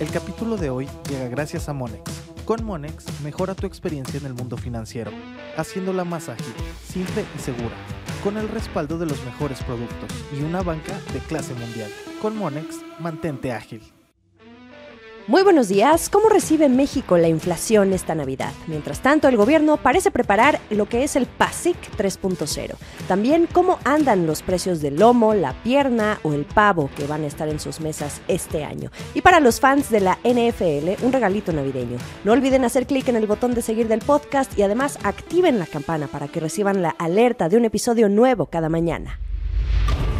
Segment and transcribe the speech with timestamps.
[0.00, 2.02] El capítulo de hoy llega gracias a Monex.
[2.44, 5.12] Con Monex mejora tu experiencia en el mundo financiero,
[5.56, 7.74] haciéndola más ágil, simple y segura,
[8.24, 11.90] con el respaldo de los mejores productos y una banca de clase mundial.
[12.20, 13.82] Con Monex, mantente ágil.
[15.28, 16.10] Muy buenos días.
[16.10, 18.52] ¿Cómo recibe México la inflación esta Navidad?
[18.66, 22.74] Mientras tanto, el gobierno parece preparar lo que es el PASIC 3.0.
[23.06, 27.28] También cómo andan los precios del lomo, la pierna o el pavo que van a
[27.28, 28.90] estar en sus mesas este año.
[29.14, 31.98] Y para los fans de la NFL, un regalito navideño.
[32.24, 35.66] No olviden hacer clic en el botón de seguir del podcast y además activen la
[35.66, 39.20] campana para que reciban la alerta de un episodio nuevo cada mañana.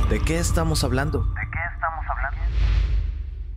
[0.09, 1.25] ¿De qué estamos hablando?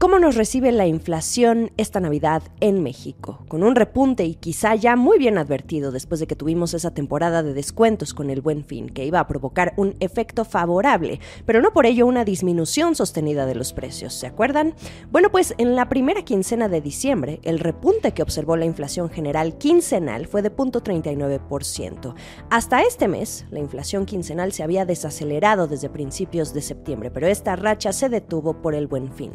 [0.06, 3.44] ¿Cómo nos recibe la inflación esta Navidad en México?
[3.48, 7.42] Con un repunte y quizá ya muy bien advertido después de que tuvimos esa temporada
[7.42, 11.74] de descuentos con el buen fin, que iba a provocar un efecto favorable, pero no
[11.74, 14.76] por ello una disminución sostenida de los precios, ¿se acuerdan?
[15.12, 19.58] Bueno, pues en la primera quincena de diciembre, el repunte que observó la inflación general
[19.58, 22.14] quincenal fue de 0.39%.
[22.52, 27.56] Hasta este mes, la inflación quincenal se había desacelerado desde principios de septiembre, pero esta
[27.56, 29.32] racha se detuvo por el buen fin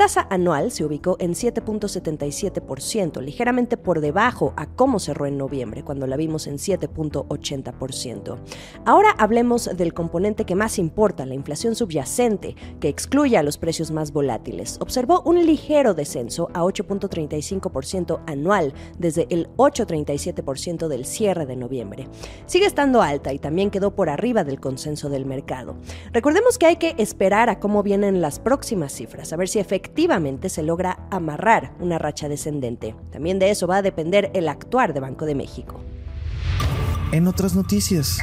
[0.00, 6.06] tasa anual se ubicó en 7.77%, ligeramente por debajo a cómo cerró en noviembre, cuando
[6.06, 8.38] la vimos en 7.80%.
[8.86, 13.90] Ahora hablemos del componente que más importa, la inflación subyacente, que excluye a los precios
[13.90, 14.78] más volátiles.
[14.80, 22.08] Observó un ligero descenso a 8.35% anual desde el 8.37% del cierre de noviembre.
[22.46, 25.76] Sigue estando alta y también quedó por arriba del consenso del mercado.
[26.14, 29.79] Recordemos que hay que esperar a cómo vienen las próximas cifras, a ver si efectivamente
[29.80, 32.94] efectivamente se logra amarrar una racha descendente.
[33.10, 35.80] También de eso va a depender el actuar de Banco de México.
[37.12, 38.18] En otras noticias.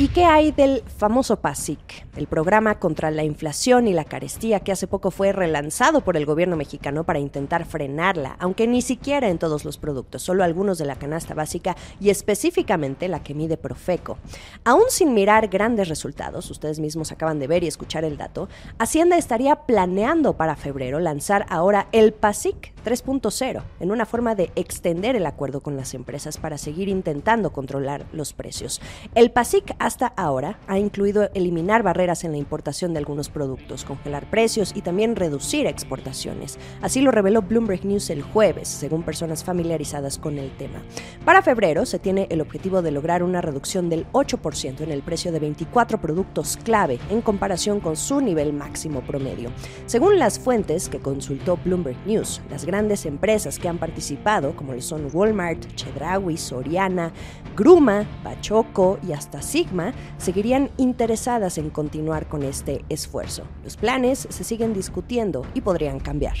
[0.00, 4.70] ¿Y qué hay del famoso PASIC, el programa contra la inflación y la carestía que
[4.70, 9.38] hace poco fue relanzado por el gobierno mexicano para intentar frenarla, aunque ni siquiera en
[9.38, 14.18] todos los productos, solo algunos de la canasta básica y específicamente la que mide Profeco?
[14.64, 19.16] Aún sin mirar grandes resultados, ustedes mismos acaban de ver y escuchar el dato, Hacienda
[19.16, 25.26] estaría planeando para febrero lanzar ahora el PASIC 3.0 en una forma de extender el
[25.26, 28.80] acuerdo con las empresas para seguir intentando controlar los precios.
[29.16, 34.28] El PASIC hasta ahora ha incluido eliminar barreras en la importación de algunos productos, congelar
[34.28, 36.58] precios y también reducir exportaciones.
[36.82, 40.82] Así lo reveló Bloomberg News el jueves, según personas familiarizadas con el tema.
[41.24, 45.32] Para febrero se tiene el objetivo de lograr una reducción del 8% en el precio
[45.32, 49.50] de 24 productos clave en comparación con su nivel máximo promedio.
[49.86, 54.82] Según las fuentes que consultó Bloomberg News, las grandes empresas que han participado, como lo
[54.82, 57.10] son Walmart, Chedraui, Soriana,
[57.56, 59.77] Gruma, Pachoco y hasta Sigma,
[60.18, 63.44] seguirían interesadas en continuar con este esfuerzo.
[63.64, 66.36] Los planes se siguen discutiendo y podrían cambiar.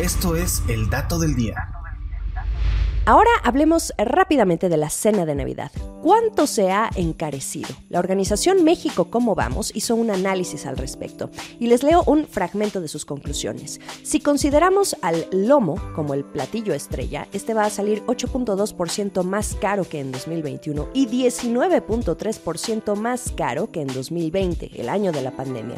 [0.00, 1.81] Esto es el dato del día.
[3.04, 5.72] Ahora hablemos rápidamente de la cena de Navidad.
[6.02, 7.70] ¿Cuánto se ha encarecido?
[7.88, 12.80] La organización México Cómo Vamos hizo un análisis al respecto y les leo un fragmento
[12.80, 13.80] de sus conclusiones.
[14.04, 19.82] Si consideramos al lomo como el platillo estrella, este va a salir 8.2% más caro
[19.82, 25.76] que en 2021 y 19.3% más caro que en 2020, el año de la pandemia.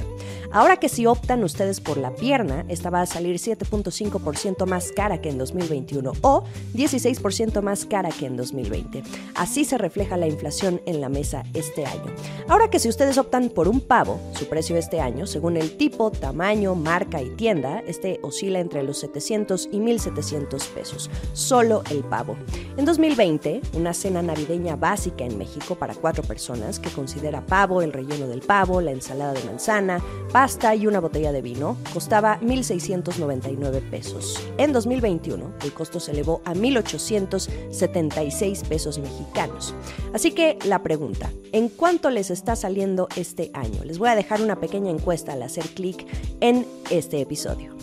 [0.53, 5.21] Ahora que si optan ustedes por la pierna, esta va a salir 7.5% más cara
[5.21, 9.03] que en 2021 o 16 ciento más cara que en 2020.
[9.35, 12.13] Así se refleja la inflación en la mesa este año.
[12.49, 16.11] Ahora que si ustedes optan por un pavo, su precio este año, según el tipo,
[16.11, 21.11] tamaño, marca y tienda, este oscila entre los 700 y 1700 pesos.
[21.33, 22.37] Solo el pavo.
[22.77, 27.93] En 2020, una cena navideña básica en México para cuatro personas que considera pavo, el
[27.93, 30.03] relleno del pavo, la ensalada de manzana,
[30.33, 34.41] pasta y una botella de vino, costaba 1.699 pesos.
[34.59, 39.75] En 2021, el costo se elevó a 1.800 276 pesos mexicanos.
[40.13, 43.85] Así que la pregunta, ¿en cuánto les está saliendo este año?
[43.85, 46.07] Les voy a dejar una pequeña encuesta al hacer clic
[46.41, 47.75] en este episodio.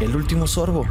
[0.00, 0.84] El último sorbo.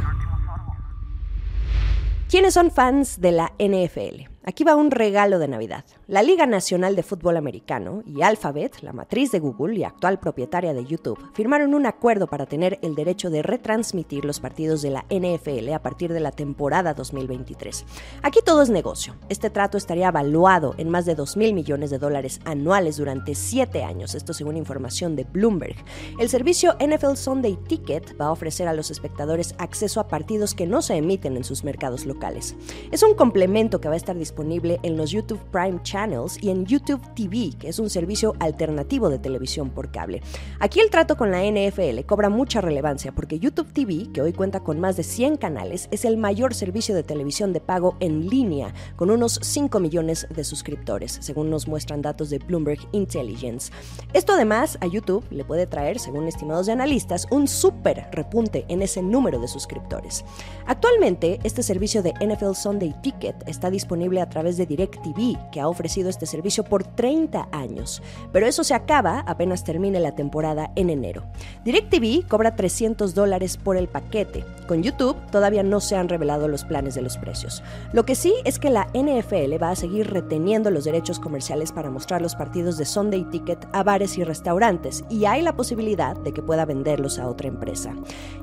[2.28, 4.33] ¿Quiénes son fans de la NFL?
[4.46, 5.86] Aquí va un regalo de Navidad.
[6.06, 10.74] La Liga Nacional de Fútbol Americano y Alphabet, la matriz de Google y actual propietaria
[10.74, 15.06] de YouTube, firmaron un acuerdo para tener el derecho de retransmitir los partidos de la
[15.08, 17.86] NFL a partir de la temporada 2023.
[18.20, 19.16] Aquí todo es negocio.
[19.30, 23.82] Este trato estaría evaluado en más de 2 mil millones de dólares anuales durante 7
[23.82, 25.76] años, esto según información de Bloomberg.
[26.18, 30.66] El servicio NFL Sunday Ticket va a ofrecer a los espectadores acceso a partidos que
[30.66, 32.54] no se emiten en sus mercados locales.
[32.92, 36.50] Es un complemento que va a estar disponible disponible en los YouTube Prime Channels y
[36.50, 40.22] en YouTube TV, que es un servicio alternativo de televisión por cable.
[40.58, 44.58] Aquí el trato con la NFL cobra mucha relevancia porque YouTube TV, que hoy cuenta
[44.58, 48.74] con más de 100 canales, es el mayor servicio de televisión de pago en línea,
[48.96, 53.70] con unos 5 millones de suscriptores, según nos muestran datos de Bloomberg Intelligence.
[54.14, 58.82] Esto además a YouTube le puede traer, según estimados de analistas, un súper repunte en
[58.82, 60.24] ese número de suscriptores.
[60.66, 65.68] Actualmente, este servicio de NFL Sunday Ticket está disponible a través de DirecTV, que ha
[65.68, 70.90] ofrecido este servicio por 30 años, pero eso se acaba apenas termine la temporada en
[70.90, 71.24] enero.
[71.64, 74.44] DirecTV cobra 300 dólares por el paquete.
[74.66, 77.62] Con YouTube todavía no se han revelado los planes de los precios.
[77.92, 81.90] Lo que sí es que la NFL va a seguir reteniendo los derechos comerciales para
[81.90, 86.32] mostrar los partidos de Sunday Ticket a bares y restaurantes, y hay la posibilidad de
[86.32, 87.94] que pueda venderlos a otra empresa.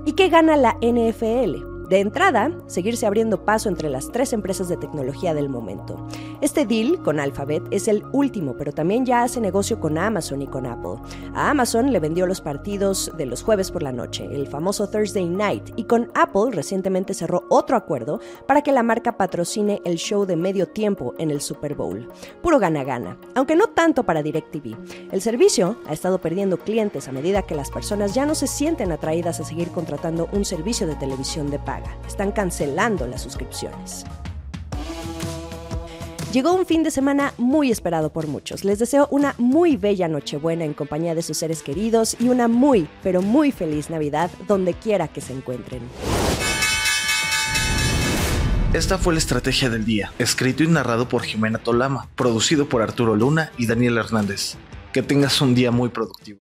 [0.06, 1.70] ¿Y qué gana la NFL?
[1.92, 6.08] De entrada, seguirse abriendo paso entre las tres empresas de tecnología del momento.
[6.40, 10.48] Este deal con Alphabet es el último, pero también ya hace negocio con Amazon y
[10.48, 11.02] con Apple.
[11.36, 15.28] A Amazon le vendió los partidos de los jueves por la noche, el famoso Thursday
[15.28, 20.26] Night, y con Apple recientemente cerró otro acuerdo para que la marca patrocine el show
[20.26, 22.08] de medio tiempo en el Super Bowl.
[22.42, 24.78] Puro gana-gana, aunque no tanto para DirecTV.
[25.12, 28.94] El servicio ha estado perdiendo clientes a medida que las personas ya no se sienten
[28.94, 31.60] atraídas a seguir contratando un servicio de televisión de
[32.07, 34.06] Están cancelando las suscripciones.
[36.33, 38.63] Llegó un fin de semana muy esperado por muchos.
[38.63, 42.88] Les deseo una muy bella Nochebuena en compañía de sus seres queridos y una muy,
[43.04, 45.81] pero muy feliz Navidad donde quiera que se encuentren.
[48.74, 53.18] Esta fue la estrategia del día, escrito y narrado por Jimena Tolama, producido por Arturo
[53.18, 54.56] Luna y Daniel Hernández.
[54.94, 56.39] Que tengas un día muy productivo.